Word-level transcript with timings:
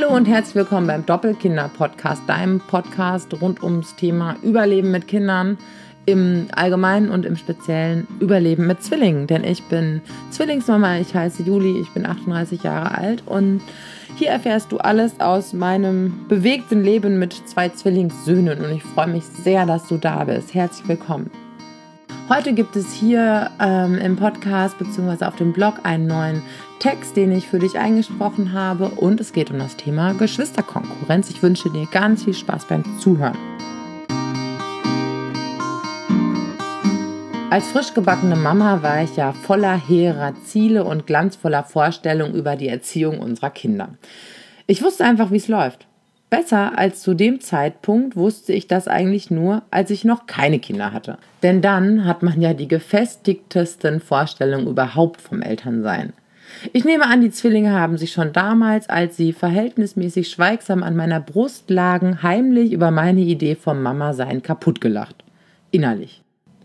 Hallo 0.00 0.14
und 0.14 0.28
herzlich 0.28 0.54
willkommen 0.54 0.86
beim 0.86 1.04
Doppelkinder-Podcast, 1.04 2.22
deinem 2.28 2.60
Podcast 2.60 3.34
rund 3.40 3.64
ums 3.64 3.96
Thema 3.96 4.36
Überleben 4.44 4.92
mit 4.92 5.08
Kindern 5.08 5.58
im 6.06 6.46
Allgemeinen 6.52 7.10
und 7.10 7.26
im 7.26 7.34
Speziellen 7.34 8.06
Überleben 8.20 8.68
mit 8.68 8.80
Zwillingen. 8.80 9.26
Denn 9.26 9.42
ich 9.42 9.64
bin 9.64 10.00
Zwillingsmama, 10.30 10.98
ich 10.98 11.16
heiße 11.16 11.42
Juli, 11.42 11.80
ich 11.80 11.90
bin 11.90 12.06
38 12.06 12.62
Jahre 12.62 12.96
alt 12.96 13.24
und 13.26 13.60
hier 14.14 14.28
erfährst 14.28 14.70
du 14.70 14.78
alles 14.78 15.18
aus 15.18 15.52
meinem 15.52 16.26
bewegten 16.28 16.84
Leben 16.84 17.18
mit 17.18 17.32
zwei 17.48 17.68
Zwillingssöhnen 17.68 18.64
und 18.64 18.70
ich 18.70 18.84
freue 18.84 19.08
mich 19.08 19.24
sehr, 19.24 19.66
dass 19.66 19.88
du 19.88 19.96
da 19.96 20.22
bist. 20.22 20.54
Herzlich 20.54 20.86
willkommen. 20.86 21.28
Heute 22.28 22.52
gibt 22.52 22.76
es 22.76 22.92
hier 22.92 23.50
ähm, 23.58 23.94
im 23.94 24.16
Podcast 24.16 24.76
bzw. 24.78 25.24
auf 25.24 25.36
dem 25.36 25.54
Blog 25.54 25.76
einen 25.84 26.06
neuen 26.06 26.42
Text, 26.78 27.16
den 27.16 27.32
ich 27.32 27.48
für 27.48 27.58
dich 27.58 27.78
eingesprochen 27.78 28.52
habe 28.52 28.90
und 28.90 29.18
es 29.18 29.32
geht 29.32 29.50
um 29.50 29.58
das 29.58 29.78
Thema 29.78 30.12
Geschwisterkonkurrenz. 30.12 31.30
Ich 31.30 31.42
wünsche 31.42 31.70
dir 31.70 31.86
ganz 31.90 32.24
viel 32.24 32.34
Spaß 32.34 32.66
beim 32.66 32.84
Zuhören. 32.98 33.38
Als 37.48 37.68
frisch 37.68 37.94
gebackene 37.94 38.36
Mama 38.36 38.82
war 38.82 39.02
ich 39.02 39.16
ja 39.16 39.32
voller 39.32 39.78
hehrer 39.78 40.34
Ziele 40.44 40.84
und 40.84 41.06
glanzvoller 41.06 41.64
Vorstellungen 41.64 42.34
über 42.34 42.56
die 42.56 42.68
Erziehung 42.68 43.20
unserer 43.20 43.48
Kinder. 43.48 43.94
Ich 44.66 44.82
wusste 44.82 45.06
einfach, 45.06 45.30
wie 45.30 45.38
es 45.38 45.48
läuft. 45.48 45.87
Besser 46.30 46.78
als 46.78 47.00
zu 47.00 47.14
dem 47.14 47.40
Zeitpunkt 47.40 48.14
wusste 48.14 48.52
ich 48.52 48.66
das 48.66 48.86
eigentlich 48.86 49.30
nur, 49.30 49.62
als 49.70 49.90
ich 49.90 50.04
noch 50.04 50.26
keine 50.26 50.58
Kinder 50.58 50.92
hatte. 50.92 51.16
Denn 51.42 51.62
dann 51.62 52.04
hat 52.04 52.22
man 52.22 52.40
ja 52.40 52.52
die 52.52 52.68
gefestigtesten 52.68 54.00
Vorstellungen 54.00 54.66
überhaupt 54.66 55.22
vom 55.22 55.40
Elternsein. 55.40 56.12
Ich 56.72 56.84
nehme 56.84 57.06
an, 57.06 57.22
die 57.22 57.30
Zwillinge 57.30 57.72
haben 57.72 57.96
sich 57.96 58.12
schon 58.12 58.32
damals, 58.32 58.88
als 58.88 59.16
sie 59.16 59.32
verhältnismäßig 59.32 60.28
schweigsam 60.28 60.82
an 60.82 60.96
meiner 60.96 61.20
Brust 61.20 61.70
lagen, 61.70 62.22
heimlich 62.22 62.72
über 62.72 62.90
meine 62.90 63.20
Idee 63.20 63.54
vom 63.54 63.82
Mama-Sein 63.82 64.42
kaputtgelacht. 64.42 65.24
Innerlich. 65.70 66.22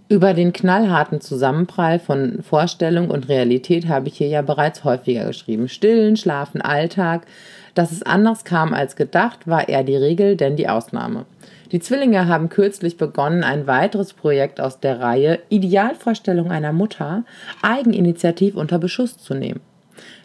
Über 0.10 0.34
den 0.34 0.54
knallharten 0.54 1.22
Zusammenprall 1.22 1.98
von 1.98 2.44
Vorstellung 2.44 3.10
und 3.10 3.30
Realität 3.30 3.88
habe 3.88 4.10
ich 4.10 4.18
hier 4.18 4.28
ja 4.28 4.42
bereits 4.42 4.84
häufiger 4.84 5.26
geschrieben. 5.26 5.70
Stillen, 5.70 6.18
Schlafen, 6.18 6.62
Alltag. 6.62 7.26
Dass 7.74 7.92
es 7.92 8.04
anders 8.04 8.44
kam 8.44 8.74
als 8.74 8.96
gedacht, 8.96 9.48
war 9.48 9.68
eher 9.68 9.84
die 9.84 9.96
Regel, 9.96 10.36
denn 10.36 10.56
die 10.56 10.70
Ausnahme. 10.70 11.26
Die 11.72 11.80
Zwillinge 11.80 12.28
haben 12.28 12.50
kürzlich 12.50 12.98
begonnen, 12.98 13.44
ein 13.44 13.66
weiteres 13.66 14.14
Projekt 14.14 14.62
aus 14.62 14.80
der 14.80 15.00
Reihe 15.00 15.40
Idealvorstellung 15.50 16.52
einer 16.52 16.74
Mutter 16.74 17.24
eigeninitiativ 17.64 18.56
unter 18.56 18.78
Beschuss 18.78 19.18
zu 19.18 19.34
nehmen 19.34 19.62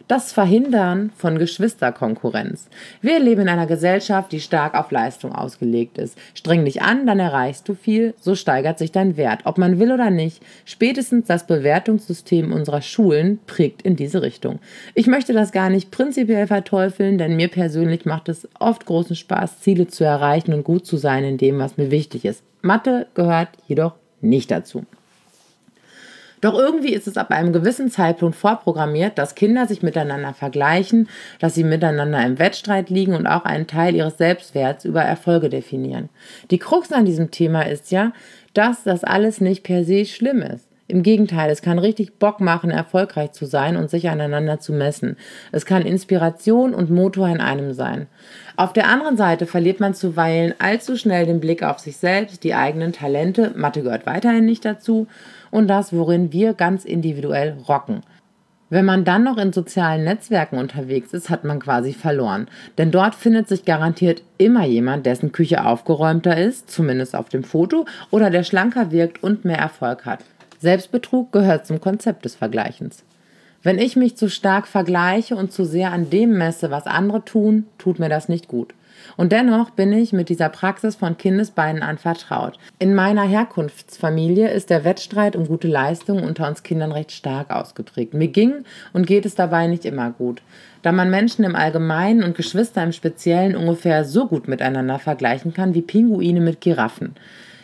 das 0.09 0.33
Verhindern 0.33 1.11
von 1.17 1.39
Geschwisterkonkurrenz. 1.39 2.69
Wir 3.03 3.21
leben 3.21 3.43
in 3.43 3.49
einer 3.49 3.67
Gesellschaft, 3.67 4.33
die 4.33 4.41
stark 4.41 4.75
auf 4.75 4.91
Leistung 4.91 5.33
ausgelegt 5.33 5.99
ist. 5.99 6.17
Streng 6.35 6.65
dich 6.65 6.81
an, 6.83 7.07
dann 7.07 7.21
erreichst 7.21 7.69
du 7.69 7.75
viel, 7.75 8.15
so 8.19 8.35
steigert 8.35 8.79
sich 8.79 8.91
dein 8.91 9.17
Wert. 9.19 9.43
Ob 9.45 9.59
man 9.59 9.79
will 9.79 9.93
oder 9.93 10.11
nicht, 10.11 10.43
spätestens 10.65 11.27
das 11.27 11.47
Bewertungssystem 11.47 12.53
unserer 12.53 12.81
Schulen 12.81 13.39
prägt 13.47 13.83
in 13.83 13.97
diese 13.97 14.23
Richtung. 14.23 14.61
Ich 14.95 15.07
möchte 15.07 15.35
das 15.35 15.53
gar 15.53 15.69
nicht 15.69 15.91
prinzipiell 15.91 16.47
verteufeln, 16.47 17.19
denn 17.19 17.37
mir 17.37 17.49
persönlich 17.49 18.07
macht 18.07 18.31
es 18.31 18.49
oft 18.59 18.87
großen 18.87 19.15
Spaß, 19.15 19.61
Ziele 19.61 19.89
zu 19.89 20.05
erreichen 20.05 20.55
und 20.55 20.65
gut 20.65 20.87
zu 20.87 20.97
sein 20.97 21.25
in 21.25 21.37
dem, 21.37 21.59
was 21.59 21.77
mir 21.77 21.91
wichtig 21.91 22.25
ist. 22.25 22.43
Mathe 22.63 23.07
gehört 23.15 23.51
jedoch 23.67 23.95
nicht 24.21 24.51
dazu. 24.51 24.85
Doch 26.41 26.55
irgendwie 26.55 26.93
ist 26.93 27.09
es 27.09 27.17
ab 27.17 27.31
einem 27.31 27.53
gewissen 27.53 27.91
Zeitpunkt 27.91 28.37
vorprogrammiert, 28.37 29.19
dass 29.19 29.35
Kinder 29.35 29.67
sich 29.67 29.83
miteinander 29.83 30.35
vergleichen, 30.35 31.09
dass 31.41 31.55
sie 31.55 31.65
miteinander 31.65 32.25
im 32.25 32.39
Wettstreit 32.39 32.91
liegen 32.91 33.15
und 33.15 33.27
auch 33.27 33.45
einen 33.45 33.67
Teil 33.67 33.95
ihres 33.95 34.19
Selbstwerts 34.19 34.85
über 34.85 35.03
Erfolge 35.03 35.49
definieren. 35.49 36.09
Die 36.51 36.59
Krux 36.59 36.93
an 36.93 37.05
diesem 37.05 37.31
Thema 37.31 37.63
ist 37.63 37.91
ja, 37.91 38.13
dass 38.55 38.85
das 38.85 39.05
alles 39.05 39.41
nicht 39.41 39.63
per 39.65 39.85
se 39.85 40.05
schlimm 40.05 40.43
ist. 40.43 40.68
Im 40.91 41.03
Gegenteil, 41.03 41.51
es 41.51 41.61
kann 41.61 41.79
richtig 41.79 42.19
Bock 42.19 42.41
machen, 42.41 42.71
erfolgreich 42.71 43.33
zu 43.33 43.45
sein 43.45 43.77
und 43.77 43.91
sich 43.91 44.09
aneinander 44.09 44.59
zu 44.59 44.73
messen. 44.73 45.19
Es 45.53 45.67
kann 45.67 45.83
Inspiration 45.83 46.73
und 46.73 46.91
Motor 46.91 47.29
in 47.29 47.43
einem 47.43 47.75
sein. 47.75 48.07
Auf 48.57 48.73
der 48.73 48.89
anderen 48.89 49.19
Seite 49.19 49.45
verliert 49.45 49.81
man 49.81 49.93
zuweilen 49.93 50.55
allzu 50.59 50.97
schnell 50.97 51.27
den 51.27 51.41
Blick 51.41 51.63
auf 51.63 51.79
sich 51.79 51.99
selbst, 51.99 52.43
die 52.43 52.55
eigenen 52.55 52.95
Talente, 52.95 53.53
Mathe 53.55 53.83
gehört 53.83 54.07
weiterhin 54.07 54.47
nicht 54.47 54.65
dazu, 54.65 55.07
und 55.51 55.69
das, 55.69 55.93
worin 55.93 56.33
wir 56.33 56.55
ganz 56.55 56.87
individuell 56.87 57.59
rocken. 57.69 58.01
Wenn 58.71 58.87
man 58.87 59.05
dann 59.05 59.25
noch 59.25 59.37
in 59.37 59.53
sozialen 59.53 60.05
Netzwerken 60.05 60.57
unterwegs 60.57 61.13
ist, 61.13 61.29
hat 61.29 61.45
man 61.45 61.61
quasi 61.61 61.93
verloren. 61.93 62.49
Denn 62.79 62.91
dort 62.91 63.15
findet 63.15 63.47
sich 63.47 63.67
garantiert 63.67 64.23
immer 64.39 64.65
jemand, 64.65 65.05
dessen 65.05 65.33
Küche 65.33 65.67
aufgeräumter 65.67 66.37
ist, 66.37 66.71
zumindest 66.71 67.15
auf 67.15 67.29
dem 67.29 67.45
Foto, 67.45 67.85
oder 68.11 68.31
der 68.31 68.43
schlanker 68.43 68.91
wirkt 68.91 69.23
und 69.23 69.45
mehr 69.45 69.59
Erfolg 69.59 70.07
hat. 70.07 70.25
Selbstbetrug 70.61 71.33
gehört 71.33 71.67
zum 71.67 71.81
Konzept 71.81 72.25
des 72.25 72.35
Vergleichens. 72.35 73.05
Wenn 73.63 73.79
ich 73.79 73.97
mich 73.97 74.17
zu 74.17 74.29
stark 74.29 74.69
vergleiche 74.69 75.35
und 75.37 75.53
zu 75.53 75.65
sehr 75.65 75.93
an 75.93 76.11
dem 76.11 76.39
messe, 76.39 76.71
was 76.71 76.87
andere 76.87 77.25
tun, 77.25 77.67
tut 77.77 77.99
mir 77.99 78.09
das 78.09 78.29
nicht 78.29 78.49
gut. 78.49 78.75
Und 79.17 79.33
dennoch 79.33 79.71
bin 79.71 79.93
ich 79.93 80.13
mit 80.13 80.29
dieser 80.29 80.49
Praxis 80.49 80.97
von 80.97 81.17
Kindesbeinen 81.17 81.83
an 81.83 81.99
vertraut. 81.99 82.59
In 82.79 82.95
meiner 82.95 83.23
Herkunftsfamilie 83.23 84.49
ist 84.51 84.71
der 84.71 84.85
Wettstreit 84.85 85.37
um 85.37 85.47
gute 85.47 85.69
Leistungen 85.69 86.25
unter 86.25 86.49
uns 86.49 86.63
Kindern 86.63 86.93
recht 86.93 87.13
stark 87.13 87.51
ausgeprägt. 87.51 88.15
Mir 88.15 88.29
ging 88.29 88.65
und 88.93 89.07
geht 89.07 89.27
es 89.27 89.35
dabei 89.35 89.67
nicht 89.67 89.85
immer 89.85 90.11
gut. 90.11 90.43
Da 90.83 90.93
man 90.93 91.11
Menschen 91.11 91.45
im 91.45 91.57
Allgemeinen 91.57 92.23
und 92.23 92.37
Geschwister 92.37 92.83
im 92.83 92.93
Speziellen 92.93 93.57
ungefähr 93.57 94.05
so 94.05 94.27
gut 94.27 94.49
miteinander 94.49 94.99
vergleichen 94.99 95.53
kann 95.53 95.75
wie 95.75 95.83
Pinguine 95.83 96.41
mit 96.41 96.61
Giraffen. 96.61 97.15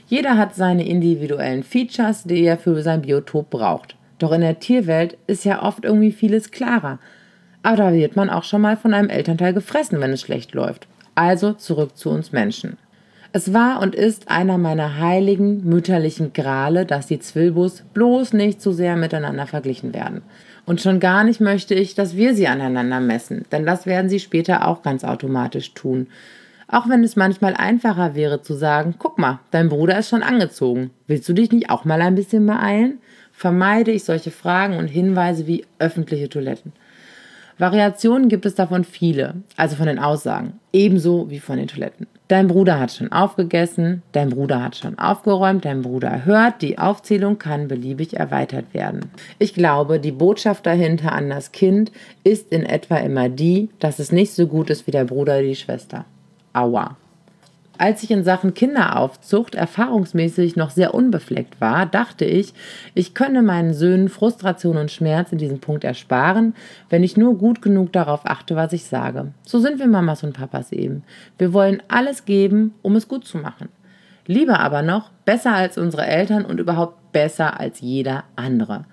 Jeder 0.07 0.37
hat 0.37 0.55
seine 0.55 0.87
individuellen 0.87 1.63
Features, 1.63 2.25
die 2.25 2.45
er 2.45 2.59
für 2.59 2.83
sein 2.83 3.03
Biotop 3.03 3.51
braucht. 3.51 3.97
Doch 4.19 4.33
in 4.33 4.43
der 4.43 4.61
Tierwelt 4.61 5.17
ist 5.27 5.45
ja 5.45 5.63
oft 5.63 5.85
irgendwie 5.85 6.13
vieles 6.13 6.51
klarer. 6.51 6.99
Aber 7.63 7.77
da 7.77 7.93
wird 7.93 8.15
man 8.15 8.31
auch 8.31 8.45
schon 8.45 8.61
mal 8.61 8.77
von 8.77 8.93
einem 8.93 9.09
Elternteil 9.09 9.55
gefressen, 9.55 10.01
wenn 10.01 10.13
es 10.13 10.21
schlecht 10.21 10.55
läuft. 10.55 10.87
Also 11.15 11.53
zurück 11.53 11.97
zu 11.97 12.11
uns 12.11 12.33
Menschen. 12.33 12.77
Es 13.33 13.53
war 13.53 13.81
und 13.83 13.97
ist 13.97 14.31
einer 14.31 14.59
meiner 14.59 15.01
heiligen 15.01 15.65
mütterlichen 15.65 16.33
Grale, 16.33 16.87
dass 16.87 17.09
die 17.09 17.19
Zwilbus 17.19 17.83
bloß 17.93 18.33
nicht 18.33 18.63
zu 18.63 18.71
sehr 18.71 18.95
miteinander 18.95 19.49
verglichen 19.49 19.93
werden. 19.93 20.23
Und 20.67 20.81
schon 20.81 21.01
gar 21.01 21.25
nicht 21.25 21.41
möchte 21.41 21.75
ich, 21.75 21.95
dass 21.95 22.17
wir 22.17 22.35
sie 22.35 22.47
aneinander 22.47 23.01
messen, 23.01 23.45
denn 23.51 23.67
das 23.67 23.87
werden 23.87 24.09
sie 24.09 24.21
später 24.21 24.69
auch 24.69 24.83
ganz 24.83 25.03
automatisch 25.03 25.75
tun. 25.75 26.07
Auch 26.75 26.89
wenn 26.89 27.05
es 27.05 27.15
manchmal 27.15 27.55
einfacher 27.55 28.17
wäre 28.17 28.43
zu 28.43 28.55
sagen, 28.55 28.97
guck 28.99 29.17
mal, 29.17 29.39
dein 29.53 29.69
Bruder 29.69 29.97
ist 29.97 30.09
schon 30.09 30.25
angezogen. 30.25 30.91
Willst 31.07 31.29
du 31.29 31.33
dich 31.33 31.53
nicht 31.53 31.71
auch 31.71 31.85
mal 31.85 32.03
ein 32.03 32.17
bisschen 32.17 32.45
beeilen? 32.45 32.99
Vermeide 33.31 33.93
ich 33.93 34.03
solche 34.03 34.33
Fragen 34.33 34.77
und 34.77 34.89
Hinweise 34.89 35.47
wie 35.47 35.65
öffentliche 35.79 36.29
Toiletten. 36.29 36.73
Variationen 37.59 38.29
gibt 38.29 38.45
es 38.45 38.57
davon 38.57 38.83
viele, 38.83 39.37
also 39.57 39.77
von 39.77 39.87
den 39.87 40.01
Aussagen, 40.01 40.59
ebenso 40.73 41.31
wie 41.31 41.39
von 41.39 41.59
den 41.59 41.69
Toiletten. 41.69 42.09
Dein 42.27 42.49
Bruder 42.49 42.81
hat 42.81 42.91
schon 42.91 43.13
aufgegessen, 43.13 44.03
dein 44.11 44.31
Bruder 44.31 44.61
hat 44.61 44.75
schon 44.75 44.99
aufgeräumt, 44.99 45.65
dein 45.65 45.83
Bruder 45.83 46.25
hört, 46.25 46.61
die 46.61 46.79
Aufzählung 46.79 47.39
kann 47.39 47.69
beliebig 47.69 48.17
erweitert 48.17 48.75
werden. 48.75 49.13
Ich 49.39 49.55
glaube, 49.55 50.01
die 50.01 50.11
Botschaft 50.11 50.67
dahinter 50.67 51.13
an 51.13 51.31
das 51.31 51.53
Kind 51.53 51.93
ist 52.25 52.51
in 52.51 52.65
etwa 52.65 52.97
immer 52.97 53.29
die, 53.29 53.69
dass 53.79 54.01
es 54.01 54.11
nicht 54.11 54.33
so 54.33 54.49
gut 54.49 54.71
ist 54.71 54.89
wie 54.89 54.91
der 54.91 55.05
Bruder 55.05 55.35
oder 55.35 55.43
die 55.43 55.55
Schwester. 55.55 56.05
Aua. 56.55 56.97
Als 57.77 58.05
ich 58.05 58.13
in 58.13 58.23
Sachen 58.23 58.55
Kinderaufzucht 58.55 59.57
erfahrungsmäßig 59.57 60.55
noch 60.55 60.71
sehr 60.71 60.95
unbefleckt 60.95 61.61
war, 61.61 61.87
dachte 61.87 62.25
ich, 62.25 62.55
ich 62.95 63.15
könne 63.15 63.43
meinen 63.43 63.75
Söhnen 63.75 64.09
Frustration 64.09 64.77
und 64.77 64.93
Schmerz 64.93 65.33
in 65.33 65.39
diesem 65.39 65.59
Punkt 65.59 65.83
ersparen, 65.83 66.55
wenn 66.89 67.03
ich 67.03 67.17
nur 67.17 67.37
gut 67.37 67.63
genug 67.63 67.93
darauf 67.93 68.21
achte, 68.25 68.55
was 68.55 68.73
ich 68.73 68.85
sage. 68.85 69.33
So 69.45 69.59
sind 69.59 69.81
wir 69.81 69.89
Mamas 69.89 70.23
und 70.23 70.35
Papas 70.35 70.71
eben. 70.71 71.03
Wir 71.37 71.53
wollen 71.53 71.83
alles 71.89 72.25
geben, 72.25 72.75
um 72.83 72.95
es 72.95 73.09
gut 73.09 73.25
zu 73.25 73.39
machen. 73.39 73.69
Lieber 74.27 74.61
aber 74.61 74.83
noch, 74.83 75.11
besser 75.25 75.53
als 75.53 75.77
unsere 75.77 76.07
Eltern 76.07 76.45
und 76.45 76.61
überhaupt 76.61 77.13
besser 77.13 77.59
als 77.59 77.81
jeder 77.81 78.23
andere. 78.37 78.85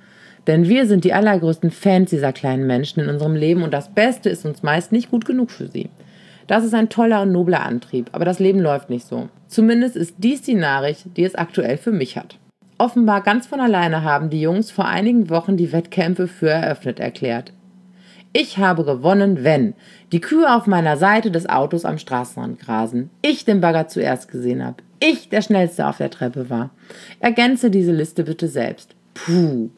Denn 0.48 0.68
wir 0.68 0.88
sind 0.88 1.04
die 1.04 1.14
allergrößten 1.14 1.70
Fans 1.70 2.10
dieser 2.10 2.34
kleinen 2.34 2.66
Menschen 2.66 3.02
in 3.02 3.10
unserem 3.10 3.36
Leben 3.36 3.62
und 3.62 3.72
das 3.72 3.94
Beste 3.94 4.30
ist 4.30 4.44
uns 4.44 4.64
meist 4.64 4.92
nicht 4.92 5.12
gut 5.12 5.26
genug 5.26 5.52
für 5.52 5.68
sie. 5.68 5.90
Das 6.48 6.64
ist 6.64 6.74
ein 6.74 6.90
toller 6.90 7.22
und 7.22 7.32
nobler 7.32 7.64
Antrieb, 7.64 8.10
aber 8.12 8.26
das 8.26 8.40
Leben 8.40 8.60
läuft 8.60 8.90
nicht 8.90 9.08
so. 9.08 9.30
Zumindest 9.48 9.96
ist 9.96 10.16
dies 10.18 10.42
die 10.42 10.56
Nachricht, 10.56 11.18
die 11.18 11.24
es 11.24 11.36
aktuell 11.36 11.78
für 11.78 11.92
mich 11.92 12.18
hat. 12.18 12.38
Offenbar 12.78 13.22
ganz 13.22 13.46
von 13.46 13.60
alleine 13.60 14.04
haben 14.04 14.30
die 14.30 14.42
Jungs 14.42 14.72
vor 14.72 14.86
einigen 14.86 15.30
Wochen 15.30 15.56
die 15.56 15.72
Wettkämpfe 15.72 16.28
für 16.28 16.50
eröffnet 16.50 17.00
erklärt. 17.00 17.54
Ich 18.34 18.58
habe 18.58 18.86
gewonnen, 18.86 19.44
wenn 19.44 19.74
die 20.12 20.22
Kühe 20.22 20.52
auf 20.52 20.66
meiner 20.66 20.96
Seite 20.96 21.32
des 21.32 21.50
Autos 21.50 21.84
am 21.84 21.98
Straßenrand 21.98 22.60
grasen, 22.60 23.10
ich 23.22 23.44
den 23.44 23.60
Bagger 23.60 23.88
zuerst 23.88 24.30
gesehen 24.30 24.64
habe, 24.64 24.78
ich 25.02 25.30
der 25.30 25.42
Schnellste 25.42 25.86
auf 25.86 25.98
der 25.98 26.10
Treppe 26.10 26.50
war. 26.50 26.70
Ergänze 27.20 27.70
diese 27.70 27.92
Liste 27.92 28.24
bitte 28.24 28.48
selbst. 28.48 28.96
Puh, 29.14 29.70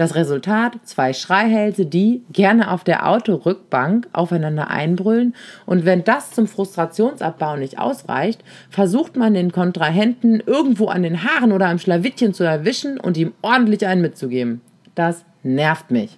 Das 0.00 0.14
Resultat: 0.14 0.78
zwei 0.84 1.12
Schreihälse, 1.12 1.84
die 1.84 2.24
gerne 2.32 2.70
auf 2.70 2.84
der 2.84 3.06
Autorückbank 3.06 4.08
aufeinander 4.14 4.70
einbrüllen. 4.70 5.34
Und 5.66 5.84
wenn 5.84 6.04
das 6.04 6.30
zum 6.30 6.46
Frustrationsabbau 6.46 7.56
nicht 7.58 7.78
ausreicht, 7.78 8.42
versucht 8.70 9.16
man 9.16 9.34
den 9.34 9.52
Kontrahenten 9.52 10.42
irgendwo 10.46 10.86
an 10.86 11.02
den 11.02 11.22
Haaren 11.22 11.52
oder 11.52 11.66
am 11.66 11.78
Schlawittchen 11.78 12.32
zu 12.32 12.44
erwischen 12.44 12.98
und 12.98 13.18
ihm 13.18 13.34
ordentlich 13.42 13.86
einen 13.86 14.00
mitzugeben. 14.00 14.62
Das 14.94 15.26
nervt 15.42 15.90
mich, 15.90 16.16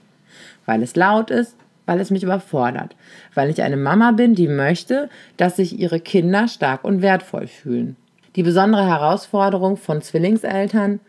weil 0.64 0.80
es 0.84 0.94
laut 0.94 1.32
ist, 1.32 1.56
weil 1.84 1.98
es 1.98 2.12
mich 2.12 2.22
überfordert, 2.22 2.94
weil 3.34 3.50
ich 3.50 3.62
eine 3.62 3.76
Mama 3.76 4.12
bin, 4.12 4.36
die 4.36 4.46
möchte, 4.46 5.10
dass 5.36 5.56
sich 5.56 5.80
ihre 5.80 5.98
Kinder 5.98 6.46
stark 6.46 6.84
und 6.84 7.02
wertvoll 7.02 7.48
fühlen. 7.48 7.96
Die 8.36 8.44
besondere 8.44 8.86
Herausforderung 8.86 9.76
von 9.76 10.02
Zwillingseltern, 10.02 11.00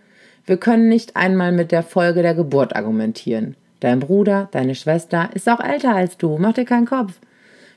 wir 0.45 0.57
können 0.57 0.89
nicht 0.89 1.15
einmal 1.15 1.51
mit 1.51 1.71
der 1.71 1.83
Folge 1.83 2.21
der 2.21 2.33
Geburt 2.33 2.75
argumentieren. 2.75 3.55
Dein 3.79 3.99
Bruder, 3.99 4.49
deine 4.51 4.75
Schwester 4.75 5.29
ist 5.33 5.47
auch 5.49 5.59
älter 5.59 5.95
als 5.95 6.17
du, 6.17 6.37
mach 6.37 6.53
dir 6.53 6.65
keinen 6.65 6.85
Kopf. 6.85 7.19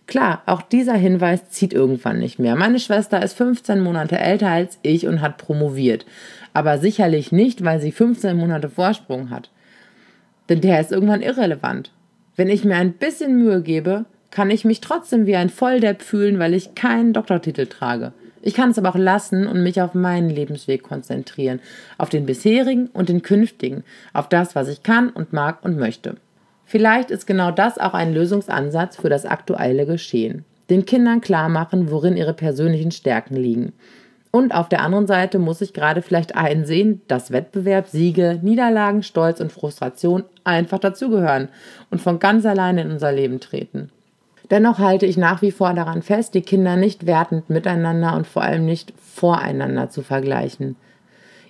Klar, 0.06 0.42
auch 0.46 0.62
dieser 0.62 0.94
Hinweis 0.94 1.50
zieht 1.50 1.72
irgendwann 1.72 2.18
nicht 2.18 2.38
mehr. 2.38 2.54
Meine 2.54 2.78
Schwester 2.78 3.22
ist 3.22 3.34
15 3.34 3.80
Monate 3.80 4.18
älter 4.18 4.48
als 4.48 4.78
ich 4.82 5.06
und 5.06 5.20
hat 5.20 5.36
promoviert. 5.36 6.06
Aber 6.52 6.78
sicherlich 6.78 7.32
nicht, 7.32 7.64
weil 7.64 7.80
sie 7.80 7.90
15 7.90 8.36
Monate 8.36 8.70
Vorsprung 8.70 9.30
hat. 9.30 9.50
Denn 10.48 10.60
der 10.60 10.80
ist 10.80 10.92
irgendwann 10.92 11.22
irrelevant. 11.22 11.90
Wenn 12.36 12.48
ich 12.48 12.64
mir 12.64 12.76
ein 12.76 12.92
bisschen 12.92 13.36
Mühe 13.36 13.62
gebe, 13.62 14.04
kann 14.30 14.50
ich 14.50 14.64
mich 14.64 14.80
trotzdem 14.80 15.26
wie 15.26 15.36
ein 15.36 15.50
Volldepp 15.50 16.02
fühlen, 16.02 16.38
weil 16.38 16.54
ich 16.54 16.74
keinen 16.74 17.12
Doktortitel 17.12 17.66
trage. 17.66 18.12
Ich 18.46 18.54
kann 18.54 18.70
es 18.70 18.78
aber 18.78 18.90
auch 18.90 18.96
lassen 18.96 19.48
und 19.48 19.64
mich 19.64 19.82
auf 19.82 19.94
meinen 19.94 20.30
Lebensweg 20.30 20.84
konzentrieren, 20.84 21.58
auf 21.98 22.10
den 22.10 22.26
bisherigen 22.26 22.86
und 22.92 23.08
den 23.08 23.22
künftigen, 23.22 23.82
auf 24.12 24.28
das, 24.28 24.54
was 24.54 24.68
ich 24.68 24.84
kann 24.84 25.10
und 25.10 25.32
mag 25.32 25.64
und 25.64 25.76
möchte. 25.76 26.14
Vielleicht 26.64 27.10
ist 27.10 27.26
genau 27.26 27.50
das 27.50 27.76
auch 27.76 27.92
ein 27.92 28.14
Lösungsansatz 28.14 28.98
für 28.98 29.08
das 29.08 29.26
aktuelle 29.26 29.84
Geschehen. 29.84 30.44
Den 30.70 30.86
Kindern 30.86 31.20
klar 31.20 31.48
machen, 31.48 31.90
worin 31.90 32.16
ihre 32.16 32.34
persönlichen 32.34 32.92
Stärken 32.92 33.34
liegen. 33.34 33.72
Und 34.30 34.54
auf 34.54 34.68
der 34.68 34.82
anderen 34.82 35.08
Seite 35.08 35.40
muss 35.40 35.60
ich 35.60 35.72
gerade 35.72 36.00
vielleicht 36.00 36.36
einsehen, 36.36 37.00
dass 37.08 37.32
Wettbewerb, 37.32 37.88
Siege, 37.88 38.38
Niederlagen, 38.42 39.02
Stolz 39.02 39.40
und 39.40 39.50
Frustration 39.50 40.22
einfach 40.44 40.78
dazugehören 40.78 41.48
und 41.90 42.00
von 42.00 42.20
ganz 42.20 42.46
alleine 42.46 42.82
in 42.82 42.92
unser 42.92 43.10
Leben 43.10 43.40
treten. 43.40 43.90
Dennoch 44.50 44.78
halte 44.78 45.06
ich 45.06 45.16
nach 45.16 45.42
wie 45.42 45.50
vor 45.50 45.74
daran 45.74 46.02
fest, 46.02 46.34
die 46.34 46.42
Kinder 46.42 46.76
nicht 46.76 47.06
wertend 47.06 47.50
miteinander 47.50 48.14
und 48.14 48.26
vor 48.26 48.42
allem 48.42 48.64
nicht 48.64 48.92
voreinander 48.98 49.90
zu 49.90 50.02
vergleichen. 50.02 50.76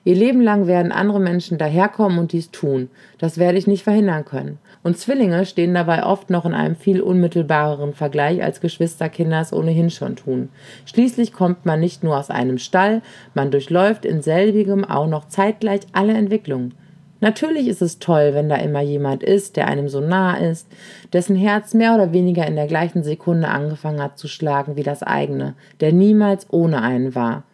Ihr 0.06 0.14
Leben 0.14 0.40
lang 0.40 0.68
werden 0.68 0.92
andere 0.92 1.18
Menschen 1.18 1.58
daherkommen 1.58 2.20
und 2.20 2.30
dies 2.30 2.52
tun. 2.52 2.90
Das 3.18 3.38
werde 3.38 3.58
ich 3.58 3.66
nicht 3.66 3.82
verhindern 3.82 4.24
können. 4.24 4.58
Und 4.84 4.96
Zwillinge 4.96 5.44
stehen 5.46 5.74
dabei 5.74 6.04
oft 6.06 6.30
noch 6.30 6.46
in 6.46 6.54
einem 6.54 6.76
viel 6.76 7.00
unmittelbareren 7.00 7.92
Vergleich, 7.92 8.40
als 8.40 8.60
Geschwisterkinder 8.60 9.40
es 9.40 9.52
ohnehin 9.52 9.90
schon 9.90 10.14
tun. 10.14 10.48
Schließlich 10.84 11.32
kommt 11.32 11.66
man 11.66 11.80
nicht 11.80 12.04
nur 12.04 12.16
aus 12.16 12.30
einem 12.30 12.58
Stall, 12.58 13.02
man 13.34 13.50
durchläuft 13.50 14.04
in 14.04 14.22
selbigem 14.22 14.84
auch 14.84 15.08
noch 15.08 15.26
zeitgleich 15.26 15.80
alle 15.92 16.14
Entwicklungen. 16.14 16.74
Natürlich 17.20 17.66
ist 17.66 17.80
es 17.80 17.98
toll, 17.98 18.30
wenn 18.34 18.48
da 18.48 18.56
immer 18.56 18.82
jemand 18.82 19.22
ist, 19.22 19.56
der 19.56 19.68
einem 19.68 19.88
so 19.88 20.00
nah 20.00 20.36
ist, 20.36 20.68
dessen 21.12 21.34
Herz 21.34 21.72
mehr 21.72 21.94
oder 21.94 22.12
weniger 22.12 22.46
in 22.46 22.56
der 22.56 22.66
gleichen 22.66 23.02
Sekunde 23.02 23.48
angefangen 23.48 24.02
hat 24.02 24.18
zu 24.18 24.28
schlagen 24.28 24.76
wie 24.76 24.82
das 24.82 25.02
eigene, 25.02 25.54
der 25.80 25.92
niemals 25.92 26.46
ohne 26.50 26.82
einen 26.82 27.14
war. 27.14 27.44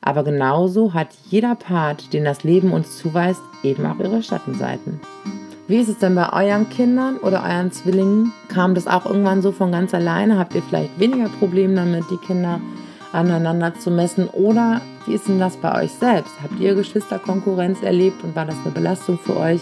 Aber 0.00 0.24
genauso 0.24 0.94
hat 0.94 1.08
jeder 1.30 1.54
Part, 1.54 2.12
den 2.12 2.24
das 2.24 2.44
Leben 2.44 2.72
uns 2.72 2.98
zuweist, 2.98 3.42
eben 3.62 3.86
auch 3.86 3.98
ihre 4.00 4.22
Schattenseiten. 4.22 5.00
Wie 5.66 5.78
ist 5.78 5.88
es 5.88 5.98
denn 5.98 6.14
bei 6.14 6.30
euren 6.30 6.68
Kindern 6.68 7.16
oder 7.16 7.42
euren 7.42 7.72
Zwillingen? 7.72 8.32
Kam 8.48 8.74
das 8.74 8.86
auch 8.86 9.06
irgendwann 9.06 9.40
so 9.40 9.50
von 9.50 9.72
ganz 9.72 9.94
alleine? 9.94 10.38
Habt 10.38 10.54
ihr 10.54 10.62
vielleicht 10.62 11.00
weniger 11.00 11.30
Probleme 11.38 11.74
damit, 11.74 12.04
die 12.10 12.18
Kinder 12.18 12.60
aneinander 13.12 13.74
zu 13.74 13.90
messen? 13.90 14.28
Oder 14.28 14.82
wie 15.06 15.14
ist 15.14 15.28
denn 15.28 15.38
das 15.38 15.56
bei 15.56 15.82
euch 15.82 15.92
selbst? 15.92 16.32
Habt 16.42 16.58
ihr 16.58 16.74
Geschwisterkonkurrenz 16.74 17.82
erlebt 17.82 18.22
und 18.24 18.34
war 18.36 18.46
das 18.46 18.56
eine 18.64 18.72
Belastung 18.72 19.18
für 19.18 19.36
euch? 19.36 19.60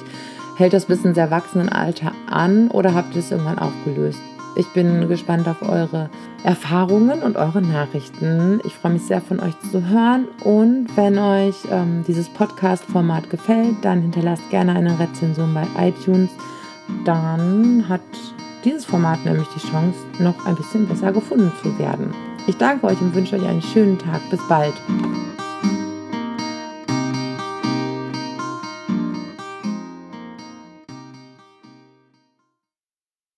Hält 0.57 0.73
das 0.73 0.87
bis 0.87 1.05
ins 1.05 1.17
Erwachsenenalter 1.17 2.13
an 2.31 2.69
oder 2.69 2.95
habt 2.95 3.15
ihr 3.15 3.21
es 3.21 3.31
irgendwann 3.31 3.59
aufgelöst? 3.59 4.21
Ich 4.55 4.69
bin 4.69 5.09
gespannt 5.09 5.49
auf 5.49 5.63
eure 5.63 6.11
Erfahrungen 6.45 7.23
und 7.23 7.37
eure 7.37 7.63
Nachrichten. 7.63 8.61
Ich 8.65 8.75
freue 8.75 8.93
mich 8.93 9.03
sehr 9.03 9.23
von 9.23 9.41
euch 9.41 9.59
zu 9.71 9.89
hören 9.89 10.27
und 10.45 10.89
wenn 10.95 11.19
euch 11.19 11.57
ähm, 11.71 12.05
dieses 12.07 12.29
Podcast-Format 12.29 13.31
gefällt, 13.31 13.77
dann 13.83 14.03
hinterlasst 14.03 14.49
gerne 14.51 14.75
eine 14.75 14.99
Rezension 14.99 15.55
bei 15.55 15.67
iTunes. 15.79 16.31
Dann 17.07 17.89
hat 17.89 18.03
dieses 18.65 18.85
Format 18.85 19.25
nämlich 19.25 19.49
die 19.57 19.71
Chance, 19.71 19.99
noch 20.19 20.45
ein 20.45 20.55
bisschen 20.55 20.87
besser 20.87 21.13
gefunden 21.13 21.51
zu 21.63 21.79
werden. 21.79 22.13
Ich 22.47 22.57
danke 22.57 22.87
euch 22.87 23.01
und 23.01 23.15
wünsche 23.15 23.37
euch 23.37 23.47
einen 23.47 23.63
schönen 23.63 23.99
Tag. 23.99 24.21
Bis 24.31 24.41
bald. 24.49 24.75